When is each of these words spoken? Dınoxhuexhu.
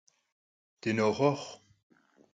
Dınoxhuexhu. 0.81 1.53